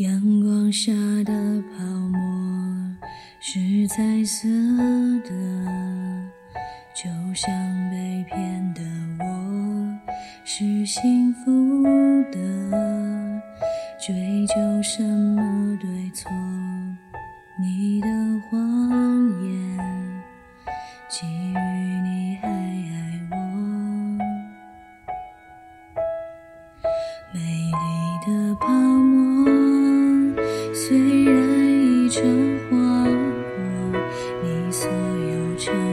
[0.00, 0.90] 阳光下
[1.26, 2.96] 的泡沫
[3.38, 4.48] 是彩色
[5.28, 5.30] 的，
[6.94, 7.52] 就像
[7.90, 8.80] 被骗的
[9.18, 9.98] 我
[10.42, 11.84] 是幸福
[12.32, 12.38] 的，
[14.00, 16.30] 追究什么对错？
[17.60, 18.08] 你的
[18.48, 18.58] 谎
[19.44, 19.60] 言。
[30.90, 31.36] 虽然
[31.70, 34.00] 已成荒漠，
[34.42, 35.89] 你所有。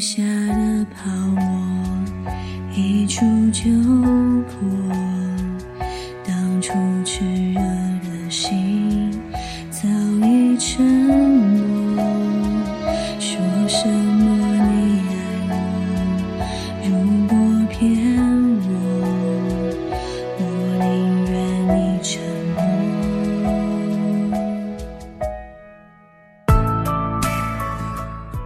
[0.00, 2.04] 下的泡沫
[2.74, 3.70] 一触就
[4.44, 4.99] 破。